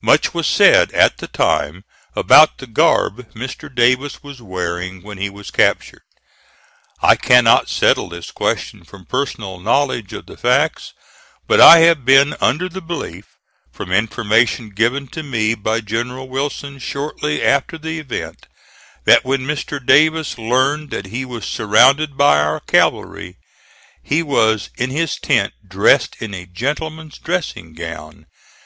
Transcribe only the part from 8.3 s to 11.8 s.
question from personal knowledge of the facts; but I